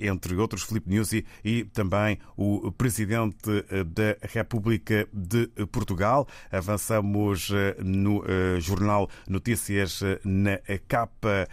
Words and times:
entre 0.00 0.36
outros, 0.36 0.62
Filipe 0.62 0.90
Nyusi 0.90 1.24
e 1.44 1.64
também 1.64 2.18
o 2.36 2.70
Presidente 2.72 3.64
da 3.86 4.16
República 4.22 5.08
de 5.12 5.48
Portugal. 5.70 6.26
Avançamos 6.50 7.50
no 7.78 8.22
jornal 8.58 9.08
Notícias 9.28 10.00
na 10.24 10.58
capa 10.86 11.48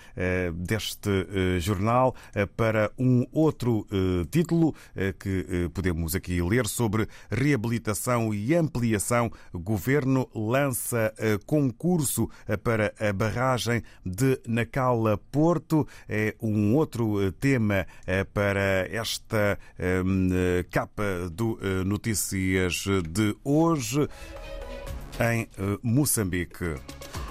deste 0.53 1.59
jornal 1.59 2.16
para 2.55 2.92
um 2.98 3.25
outro 3.31 3.88
título 4.30 4.73
que 5.20 5.70
podemos 5.73 6.16
aqui 6.16 6.42
ler 6.42 6.67
sobre 6.67 7.08
reabilitação 7.30 8.33
e 8.33 8.55
ampliação. 8.55 9.31
Governo 9.53 10.30
lança 10.33 11.14
concurso 11.45 12.30
para 12.67 12.93
a 12.99 13.13
barragem 13.13 13.81
de 14.05 14.41
Nacala 14.45 15.17
Porto. 15.17 15.87
É 16.09 16.35
um 16.41 16.75
outro 16.75 17.25
eh, 17.25 17.31
tema 17.31 17.87
eh, 18.05 18.25
para 18.25 18.85
esta 18.91 19.57
ehm, 19.79 20.29
eh, 20.33 20.65
capa 20.69 21.30
do 21.31 21.58
Notícias 21.86 22.83
de 23.09 23.33
hoje 23.42 24.09
em 25.17 25.47
Moçambique. 25.81 26.75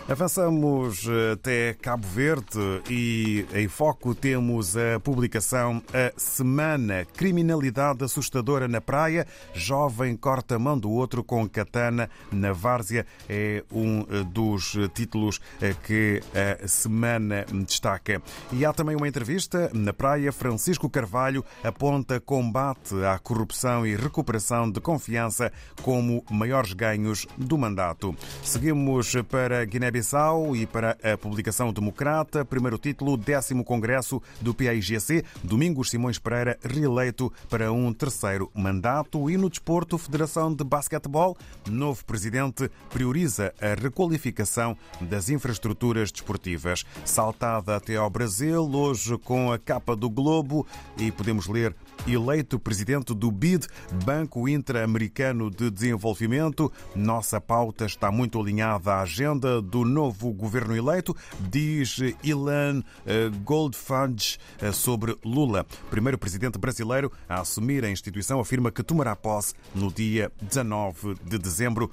Avançamos 0.08 1.08
eh, 1.08 1.32
até 1.32 1.74
Cabo 1.74 2.06
Verde 2.06 2.80
e 2.88 3.44
em 3.52 3.66
foco 3.66 4.14
temos 4.14 4.76
a 4.76 5.00
publicação 5.00 5.82
A 5.92 6.12
Semana 6.16 7.04
Criminalidade 7.04 8.04
Assustadora 8.04 8.68
na 8.68 8.80
Praia. 8.80 9.26
Jovem 9.52 10.16
corta 10.16 10.54
a 10.54 10.58
mão 10.60 10.78
do 10.78 10.92
outro 10.92 11.24
com 11.24 11.48
katana 11.48 12.08
na 12.30 12.52
várzea. 12.52 13.04
É 13.28 13.64
um 13.72 14.02
eh, 14.02 14.22
dos 14.22 14.76
títulos 14.94 15.40
eh, 15.60 15.74
que 15.84 16.22
a 16.62 16.68
semana 16.68 17.44
destaca. 17.66 18.22
E 18.52 18.64
há 18.64 18.72
também 18.72 18.94
uma 18.94 19.08
entrevista 19.08 19.72
na 19.74 19.92
praia. 19.92 20.30
Francisco 20.30 20.88
Carvalho 20.88 21.44
aponta 21.64 22.20
combate 22.20 22.94
à 23.04 23.18
corrupção 23.18 23.84
e 23.84 23.96
recuperação 23.96 24.70
de 24.70 24.80
confiança 24.80 25.52
como 25.82 26.24
maiores 26.30 26.74
ganhos 26.74 27.26
do 27.36 27.58
mandato. 27.58 28.14
Seguimos 28.44 29.12
para 29.28 29.64
Guiné 29.64 29.95
Guiné-Bissau 29.96 30.54
e 30.54 30.66
para 30.66 30.96
a 31.02 31.16
publicação 31.16 31.72
democrata, 31.72 32.44
primeiro 32.44 32.78
título, 32.78 33.16
décimo 33.16 33.64
congresso 33.64 34.20
do 34.40 34.52
PAIGC, 34.52 35.24
Domingos 35.42 35.90
Simões 35.90 36.18
Pereira, 36.18 36.58
reeleito 36.62 37.32
para 37.48 37.72
um 37.72 37.92
terceiro 37.92 38.50
mandato. 38.54 39.30
E 39.30 39.36
no 39.36 39.48
desporto, 39.48 39.96
Federação 39.96 40.52
de 40.54 40.64
Basquetebol, 40.64 41.36
novo 41.68 42.04
presidente 42.04 42.70
prioriza 42.90 43.54
a 43.60 43.80
requalificação 43.80 44.76
das 45.00 45.30
infraestruturas 45.30 46.12
desportivas. 46.12 46.84
Saltada 47.04 47.76
até 47.76 47.96
ao 47.96 48.10
Brasil, 48.10 48.62
hoje 48.62 49.16
com 49.18 49.50
a 49.50 49.58
capa 49.58 49.96
do 49.96 50.10
Globo, 50.10 50.66
e 50.98 51.10
podemos 51.10 51.46
ler 51.46 51.74
eleito 52.06 52.58
presidente 52.58 53.14
do 53.14 53.30
BID, 53.30 53.66
Banco 54.04 54.48
Interamericano 54.48 55.50
de 55.50 55.70
Desenvolvimento. 55.70 56.70
Nossa 56.94 57.40
pauta 57.40 57.86
está 57.86 58.10
muito 58.10 58.40
alinhada 58.40 58.94
à 58.94 59.00
agenda 59.02 59.62
do 59.62 59.85
novo 59.86 60.32
governo 60.32 60.76
eleito, 60.76 61.16
diz 61.38 61.98
Ilan 62.22 62.82
eh, 63.06 63.30
Goldfudge 63.44 64.38
eh, 64.60 64.72
sobre 64.72 65.16
Lula. 65.24 65.64
Primeiro 65.90 66.18
presidente 66.18 66.58
brasileiro 66.58 67.10
a 67.28 67.40
assumir 67.40 67.84
a 67.84 67.90
instituição 67.90 68.40
afirma 68.40 68.70
que 68.70 68.82
tomará 68.82 69.14
posse 69.16 69.54
no 69.74 69.92
dia 69.92 70.30
19 70.42 71.14
de 71.24 71.38
dezembro. 71.38 71.90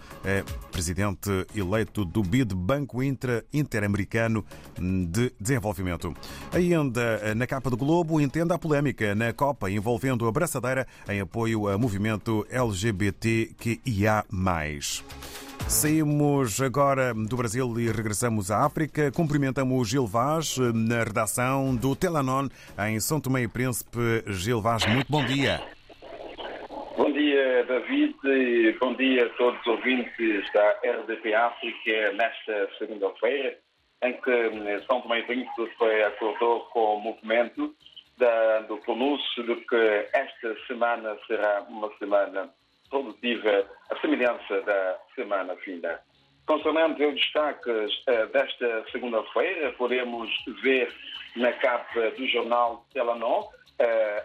Presidente 0.71 1.29
eleito 1.55 2.03
do 2.05 2.23
BID, 2.23 2.53
Banco 2.53 3.01
Interamericano 3.03 4.45
de 4.77 5.31
Desenvolvimento. 5.39 6.13
Ainda 6.51 7.19
eh, 7.23 7.33
na 7.35 7.47
capa 7.47 7.69
do 7.69 7.77
Globo, 7.77 8.19
entenda 8.19 8.55
a 8.55 8.59
polémica 8.59 9.13
na 9.15 9.33
Copa 9.33 9.69
envolvendo 9.69 10.27
a 10.27 10.31
braçadeira 10.31 10.87
em 11.07 11.19
apoio 11.19 11.67
ao 11.67 11.79
movimento 11.79 12.45
LGBTQIA. 12.49 14.25
Saímos 15.73 16.61
agora 16.61 17.15
do 17.15 17.35
Brasil 17.35 17.67
e 17.79 17.91
regressamos 17.91 18.51
à 18.51 18.63
África. 18.63 19.11
Cumprimentamos 19.11 19.89
Gil 19.89 20.05
Vaz 20.05 20.55
na 20.59 21.03
redação 21.03 21.75
do 21.75 21.95
Telanon 21.95 22.47
em 22.87 22.99
São 22.99 23.19
Tomé 23.19 23.41
e 23.41 23.47
Príncipe. 23.47 24.23
Gil 24.27 24.61
Vaz, 24.61 24.85
muito 24.85 25.11
bom 25.11 25.25
dia. 25.25 25.59
Bom 26.95 27.11
dia, 27.11 27.65
David, 27.65 28.15
e 28.23 28.77
bom 28.79 28.93
dia 28.93 29.25
a 29.25 29.29
todos 29.29 29.59
os 29.61 29.67
ouvintes 29.67 30.53
da 30.53 30.69
RDP 30.85 31.33
África 31.33 32.11
nesta 32.13 32.69
segunda-feira, 32.77 33.57
em 34.03 34.13
que 34.13 34.85
São 34.87 35.01
Tomé 35.01 35.21
e 35.21 35.23
Príncipe 35.23 36.03
acordou 36.07 36.61
com 36.65 36.97
o 36.97 37.01
movimento 37.01 37.73
do 38.67 38.77
pronúncio 38.77 39.43
de 39.43 39.55
que 39.65 40.07
esta 40.13 40.55
semana 40.67 41.17
será 41.27 41.65
uma 41.67 41.89
semana 41.97 42.53
produtiva, 42.93 43.65
a 43.89 43.99
semelhança 43.99 44.61
da 44.61 44.99
semana 45.15 45.55
finda. 45.57 45.99
Concernente 46.45 47.03
os 47.03 47.15
destaques 47.15 47.91
uh, 48.07 48.27
desta 48.31 48.85
segunda-feira, 48.91 49.71
podemos 49.71 50.29
ver 50.61 50.93
na 51.35 51.51
capa 51.53 52.11
do 52.11 52.27
jornal 52.27 52.85
Telanon 52.93 53.39
uh, 53.39 53.49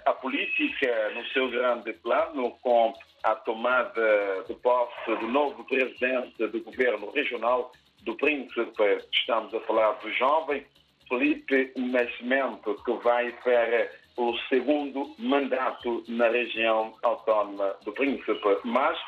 a 0.05 0.13
política 0.13 1.11
no 1.15 1.25
seu 1.29 1.49
grande 1.49 1.95
plano, 1.95 2.51
com 2.61 2.93
a 3.23 3.35
tomada 3.37 4.45
de 4.47 4.55
posse 4.57 5.17
do 5.19 5.29
novo 5.29 5.65
presidente 5.65 6.47
do 6.47 6.61
governo 6.63 7.11
regional, 7.13 7.73
do 8.03 8.15
príncipe, 8.17 8.99
estamos 9.13 9.55
a 9.55 9.61
falar 9.61 9.93
do 9.93 10.13
jovem, 10.13 10.67
Felipe 11.09 11.73
Nascimento, 11.75 12.75
que 12.85 12.93
vai 12.99 13.33
para 13.43 13.91
o 14.19 14.37
segundo 14.49 15.15
mandato 15.17 16.05
na 16.09 16.29
região 16.29 16.93
autónoma 17.03 17.77
do 17.85 17.93
Príncipe. 17.93 18.59
Mas 18.65 18.99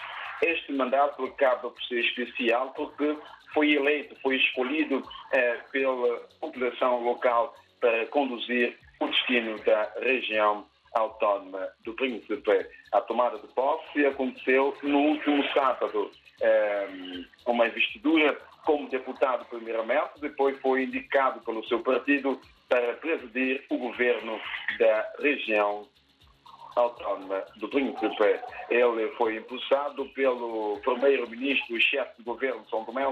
este 0.41 0.73
mandato 0.73 1.25
acaba 1.25 1.69
por 1.69 1.83
ser 1.83 1.99
especial 1.99 2.73
porque 2.77 3.19
foi 3.53 3.73
eleito, 3.73 4.15
foi 4.23 4.37
escolhido 4.37 5.03
eh, 5.33 5.59
pela 5.73 6.21
população 6.41 7.03
local 7.03 7.55
para 7.81 8.07
conduzir 8.07 8.79
o 9.01 9.09
destino 9.09 9.59
da 9.65 9.93
região 10.01 10.65
autónoma 10.95 11.69
do 11.85 11.93
Príncipe. 11.95 12.67
A 12.93 13.01
tomada 13.01 13.37
de 13.39 13.49
posse 13.49 14.07
aconteceu 14.07 14.77
no 14.85 14.99
último 14.99 15.43
sábado, 15.53 16.13
eh, 16.41 16.89
uma 17.47 17.67
investidura 17.67 18.39
como 18.65 18.89
deputado 18.89 19.45
primeiramente, 19.47 20.21
depois 20.21 20.59
foi 20.61 20.85
indicado 20.85 21.41
pelo 21.41 21.65
seu 21.67 21.81
partido 21.81 22.41
para 22.69 22.95
presidir 22.95 23.65
o 23.69 23.79
governo 23.79 24.41
da 24.79 25.13
região 25.19 25.87
autónoma 26.77 27.45
do 27.57 27.69
Príncipe. 27.69 28.41
Ele 28.71 29.09
foi 29.17 29.37
impulsado 29.37 30.05
pelo 30.11 30.79
primeiro-ministro 30.85 31.77
e 31.77 31.81
chefe 31.81 32.19
de 32.19 32.23
governo 32.23 32.65
São 32.71 32.85
Tomé, 32.85 33.05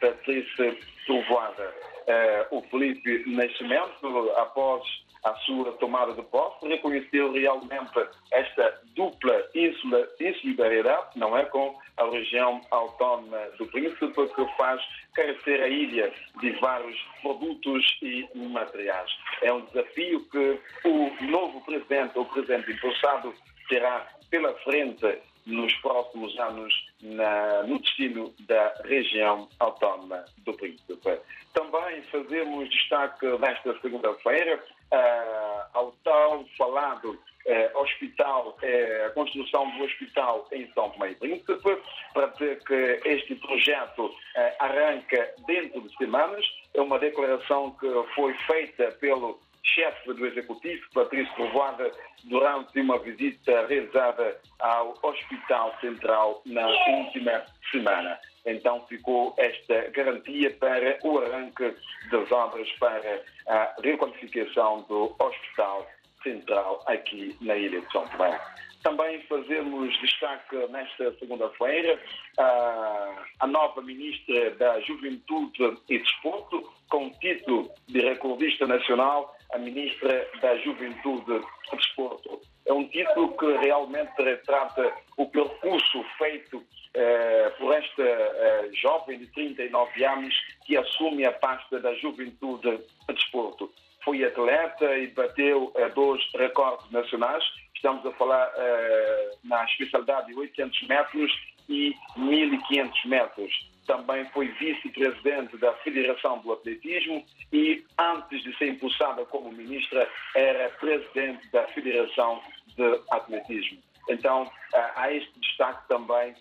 Patrícia 0.00 0.76
Trovoada. 1.06 1.74
Uh, 2.08 2.56
o 2.56 2.62
Felipe 2.62 3.24
Nascimento, 3.26 4.32
após 4.36 4.82
a 5.28 5.34
sua 5.40 5.72
tomada 5.72 6.12
de 6.14 6.22
posse, 6.22 6.66
reconheceu 6.66 7.32
realmente 7.32 8.06
esta 8.32 8.80
dupla 8.94 9.44
insolidariedade, 9.54 11.18
não 11.18 11.36
é, 11.36 11.44
com 11.44 11.78
a 11.96 12.04
região 12.10 12.60
autónoma 12.70 13.38
do 13.58 13.66
Príncipe, 13.66 14.12
que 14.12 14.56
faz 14.56 14.82
carecer 15.14 15.62
a 15.62 15.68
ilha 15.68 16.12
de 16.40 16.50
vários 16.52 16.98
produtos 17.22 17.84
e 18.02 18.28
materiais. 18.34 19.10
É 19.42 19.52
um 19.52 19.60
desafio 19.66 20.24
que 20.30 20.60
o 20.84 21.24
novo 21.30 21.60
presidente, 21.62 22.18
o 22.18 22.24
presidente 22.24 22.72
impulsado, 22.72 23.34
terá 23.68 24.06
pela 24.30 24.54
frente 24.60 25.18
nos 25.46 25.74
próximos 25.76 26.38
anos 26.38 26.74
na, 27.02 27.62
no 27.62 27.78
destino 27.78 28.32
da 28.40 28.74
região 28.84 29.48
autónoma 29.58 30.24
do 30.44 30.52
Príncipe. 30.54 31.18
Também 31.54 32.02
fazemos 32.02 32.68
destaque 32.70 33.26
nesta 33.38 33.78
segunda-feira 33.80 34.62
uh, 34.92 35.66
ao 35.72 35.92
tal 36.04 36.44
falado 36.56 37.10
uh, 37.10 37.78
hospital, 37.78 38.56
uh, 38.62 39.06
a 39.06 39.10
construção 39.10 39.70
do 39.76 39.84
hospital 39.84 40.46
em 40.52 40.70
São 40.72 40.90
Tomé 40.90 41.10
e 41.10 41.14
Príncipe, 41.14 41.78
para 42.12 42.26
dizer 42.28 42.62
que 42.64 43.00
este 43.04 43.34
projeto 43.36 44.14
arranca 44.60 45.34
dentro 45.46 45.80
de 45.80 45.96
semanas. 45.96 46.44
É 46.74 46.80
uma 46.80 46.98
declaração 46.98 47.72
que 47.72 47.86
foi 48.14 48.34
feita 48.46 48.92
pelo 49.00 49.38
chefe 49.62 50.12
do 50.12 50.26
Executivo, 50.26 50.82
Patrício 50.94 51.34
Povoada, 51.34 51.90
durante 52.24 52.80
uma 52.80 52.98
visita 52.98 53.66
realizada 53.66 54.40
ao 54.60 54.94
Hospital 55.02 55.74
Central 55.80 56.42
na 56.46 56.66
última 56.66 57.44
semana. 57.70 58.18
Então 58.50 58.84
ficou 58.86 59.34
esta 59.36 59.88
garantia 59.90 60.50
para 60.58 60.98
o 61.04 61.18
arranque 61.18 61.74
das 62.10 62.32
obras 62.32 62.70
para 62.80 63.22
a 63.46 63.74
requalificação 63.82 64.84
do 64.88 65.14
Hospital 65.18 65.86
Central 66.22 66.82
aqui 66.86 67.36
na 67.40 67.56
Ilha 67.56 67.80
de 67.80 67.92
São 67.92 68.06
Tomé. 68.08 68.40
Também 68.82 69.20
fazemos 69.22 69.98
destaque 70.00 70.56
nesta 70.70 71.12
segunda-feira 71.18 72.00
a 72.38 73.46
nova 73.46 73.82
ministra 73.82 74.52
da 74.52 74.80
Juventude 74.80 75.76
e 75.88 75.98
Desporto, 75.98 76.72
com 76.88 77.10
título 77.20 77.70
de 77.88 78.00
recordista 78.00 78.66
nacional, 78.66 79.36
a 79.52 79.58
ministra 79.58 80.26
da 80.40 80.56
Juventude 80.58 81.42
e 81.72 81.76
Desporto. 81.76 82.40
É 82.68 82.72
um 82.72 82.86
título 82.86 83.34
que 83.38 83.46
realmente 83.56 84.12
retrata 84.22 84.92
o 85.16 85.26
percurso 85.26 86.04
feito 86.18 86.62
eh, 86.92 87.50
por 87.58 87.74
esta 87.74 88.02
eh, 88.02 88.70
jovem 88.74 89.18
de 89.18 89.26
39 89.28 90.04
anos 90.04 90.34
que 90.66 90.76
assume 90.76 91.24
a 91.24 91.32
pasta 91.32 91.80
da 91.80 91.94
Juventude 91.94 92.78
e 93.08 93.12
Desporto. 93.14 93.72
Foi 94.04 94.22
atleta 94.22 94.98
e 94.98 95.06
bateu 95.06 95.72
dois 95.94 96.22
recordes 96.34 96.90
nacionais. 96.90 97.42
Estamos 97.74 98.04
a 98.04 98.12
falar 98.12 98.52
eh, 98.54 99.30
na 99.44 99.64
especialidade 99.64 100.26
de 100.26 100.34
800 100.34 100.88
metros 100.88 101.32
e 101.70 101.94
1500 102.18 103.04
metros 103.06 103.50
também 103.88 104.26
foi 104.26 104.48
vice-presidente 104.48 105.56
da 105.56 105.72
Federação 105.78 106.38
do 106.40 106.52
Atletismo 106.52 107.24
e, 107.50 107.82
antes 107.98 108.42
de 108.42 108.54
ser 108.58 108.68
impulsada 108.68 109.24
como 109.24 109.50
ministra, 109.50 110.06
era 110.34 110.68
presidente 110.78 111.50
da 111.50 111.66
Federação 111.68 112.40
de 112.78 113.00
Atletismo. 113.10 113.78
Então, 114.08 114.50
há 114.96 115.12
este 115.12 115.38
destaque 115.40 115.86
também 115.88 116.34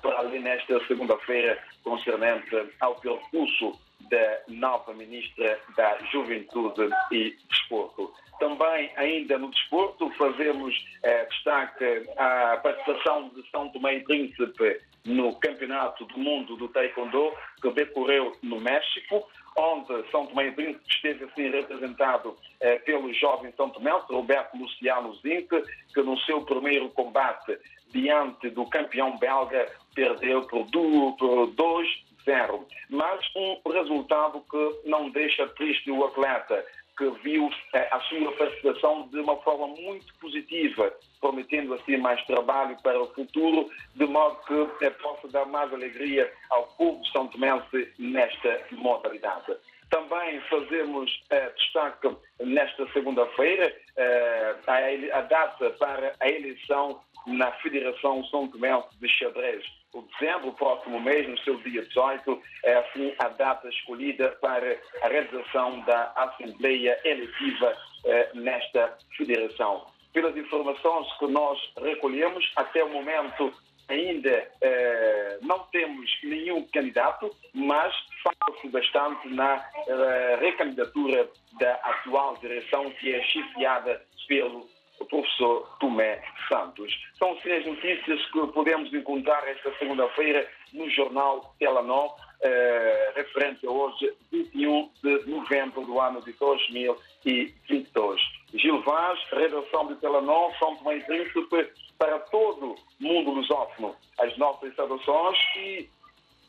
para 0.00 0.18
ali 0.20 0.38
nesta 0.38 0.82
segunda-feira 0.86 1.62
concernente 1.82 2.72
ao 2.80 2.94
percurso 2.94 3.78
da 4.10 4.40
nova 4.48 4.94
ministra 4.94 5.60
da 5.76 5.98
Juventude 6.10 6.88
e 7.12 7.36
Desporto. 7.50 8.12
Também, 8.38 8.90
ainda 8.96 9.36
no 9.36 9.50
desporto, 9.50 10.10
fazemos 10.12 10.74
eh, 11.02 11.26
destaque 11.26 12.08
à 12.16 12.56
participação 12.56 13.28
de 13.28 13.48
São 13.50 13.68
Tomé 13.68 13.96
e 13.96 14.00
Príncipe 14.00 14.80
no 15.04 15.34
Campeonato 15.36 16.06
do 16.06 16.18
Mundo 16.18 16.56
do 16.56 16.68
Taekwondo, 16.68 17.32
que 17.60 17.70
decorreu 17.72 18.32
no 18.42 18.58
México, 18.58 19.28
onde 19.56 20.10
São 20.10 20.26
Tomé 20.26 20.48
e 20.48 20.52
Príncipe 20.52 20.84
esteve 20.88 21.24
assim 21.24 21.50
representado 21.50 22.36
eh, 22.60 22.78
pelo 22.80 23.12
jovem 23.14 23.52
São 23.56 23.70
Tomé, 23.70 23.90
Roberto 24.08 24.56
Luciano 24.56 25.14
Zinck, 25.16 25.48
que 25.92 26.02
no 26.02 26.18
seu 26.20 26.42
primeiro 26.42 26.88
combate 26.90 27.58
diante 27.92 28.50
do 28.50 28.66
campeão 28.66 29.18
belga 29.18 29.66
perdeu 29.94 30.42
por 30.46 30.66
2-0. 30.66 32.64
Mas 32.88 33.20
um 33.36 33.60
resultado 33.70 34.44
que 34.50 34.88
não 34.88 35.10
deixa 35.10 35.48
triste 35.48 35.90
o 35.90 36.04
atleta, 36.04 36.64
que 36.96 37.08
viu 37.22 37.50
eh, 37.74 37.88
a 37.90 38.00
sua 38.00 38.32
participação 38.32 39.08
de 39.08 39.20
uma 39.20 39.36
forma 39.38 39.68
muito 39.68 40.12
positiva, 40.20 40.92
prometendo 41.20 41.74
assim 41.74 41.96
mais 41.96 42.24
trabalho 42.26 42.76
para 42.82 43.00
o 43.00 43.12
futuro, 43.14 43.70
de 43.94 44.06
modo 44.06 44.36
que 44.46 44.84
eh, 44.84 44.90
possa 44.90 45.28
dar 45.28 45.46
mais 45.46 45.72
alegria 45.72 46.32
ao 46.50 46.66
povo 46.76 47.04
são 47.06 47.26
tomense 47.28 47.92
nesta 47.98 48.60
modalidade. 48.72 49.56
Também 49.90 50.40
fazemos 50.42 51.20
eh, 51.30 51.50
destaque 51.56 52.16
nesta 52.38 52.86
segunda-feira 52.92 53.76
eh, 53.96 54.54
a, 54.66 55.18
a, 55.18 55.20
data 55.22 55.70
para 55.70 56.14
a 56.20 56.28
eleição 56.28 57.00
na 57.26 57.50
Federação 57.52 58.24
São 58.26 58.46
Tomé 58.48 58.70
de 59.00 59.08
Xadrez. 59.08 59.64
O 59.92 60.02
dezembro, 60.02 60.50
o 60.50 60.54
próximo 60.54 61.00
mês, 61.00 61.28
no 61.28 61.38
seu 61.38 61.56
dia 61.58 61.82
18, 61.82 62.40
é 62.64 62.74
assim 62.74 63.12
a 63.18 63.28
data 63.28 63.68
escolhida 63.68 64.30
para 64.40 64.78
a 65.02 65.08
realização 65.08 65.80
da 65.80 66.12
Assembleia 66.14 66.98
Eletiva 67.04 67.76
eh, 68.04 68.30
nesta 68.34 68.96
Federação. 69.16 69.86
Pelas 70.12 70.36
informações 70.36 71.12
que 71.18 71.26
nós 71.26 71.58
recolhemos, 71.82 72.50
até 72.56 72.84
o 72.84 72.88
momento 72.88 73.52
ainda 73.88 74.48
eh, 74.60 75.38
não 75.42 75.58
temos 75.72 76.08
nenhum 76.22 76.64
candidato, 76.68 77.34
mas 77.52 77.92
fala-se 78.22 78.68
bastante 78.68 79.28
na 79.28 79.56
eh, 79.88 80.38
recandidatura 80.40 81.28
da 81.58 81.74
atual 81.74 82.36
direção, 82.36 82.90
que 82.92 83.12
é 83.12 83.22
chefiada 83.24 84.00
pelo 84.28 84.68
professor 85.10 85.68
Tomé 85.80 86.22
Santos. 86.48 86.92
São 87.18 87.32
assim 87.32 87.52
as 87.52 87.66
notícias 87.66 88.24
que 88.30 88.46
podemos 88.48 88.92
encontrar 88.94 89.46
esta 89.48 89.76
segunda-feira 89.78 90.48
no 90.72 90.88
jornal 90.88 91.54
Telanó, 91.58 92.14
eh, 92.42 93.12
referente 93.16 93.66
a 93.66 93.70
hoje, 93.70 94.14
21 94.32 94.90
de 95.02 95.26
novembro 95.26 95.84
do 95.84 96.00
ano 96.00 96.22
de 96.22 96.32
2022. 96.32 98.20
Gil 98.54 98.80
Vaz, 98.82 99.20
redação 99.32 99.88
de 99.88 99.96
Telanó, 99.96 100.50
São 100.58 100.76
Tomé 100.76 100.96
e 100.96 101.04
Príncipe, 101.04 101.70
para 101.98 102.18
todo 102.18 102.76
mundo 102.98 103.32
lusófono. 103.32 103.94
As 104.18 104.36
nossas 104.38 104.74
saudações 104.74 105.38
e 105.56 105.88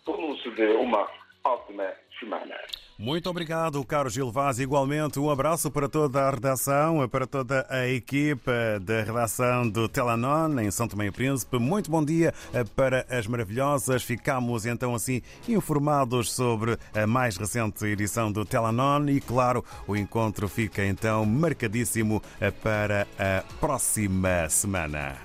pronúncio 0.05 0.51
de 0.51 0.67
uma 0.77 1.07
ótima 1.43 1.93
semana. 2.19 2.55
Muito 3.01 3.27
obrigado, 3.31 3.83
caro 3.83 4.11
Gil 4.11 4.31
Vaz. 4.31 4.59
Igualmente, 4.59 5.19
um 5.19 5.27
abraço 5.27 5.71
para 5.71 5.89
toda 5.89 6.21
a 6.21 6.29
redação, 6.29 7.09
para 7.09 7.25
toda 7.25 7.65
a 7.67 7.87
equipa 7.87 8.51
da 8.79 9.01
redação 9.01 9.67
do 9.67 9.89
Telanon 9.89 10.59
em 10.59 10.69
Tomé 10.87 11.07
e 11.07 11.11
Príncipe. 11.11 11.57
Muito 11.57 11.89
bom 11.89 12.05
dia 12.05 12.31
para 12.75 13.03
as 13.09 13.25
maravilhosas. 13.25 14.03
Ficamos 14.03 14.67
então 14.67 14.93
assim 14.93 15.23
informados 15.49 16.31
sobre 16.31 16.77
a 16.93 17.07
mais 17.07 17.37
recente 17.37 17.83
edição 17.85 18.31
do 18.31 18.45
Telanon 18.45 19.09
e, 19.09 19.19
claro, 19.19 19.65
o 19.87 19.95
encontro 19.95 20.47
fica 20.47 20.85
então 20.85 21.25
marcadíssimo 21.25 22.21
para 22.61 23.07
a 23.17 23.41
próxima 23.59 24.47
semana. 24.47 25.17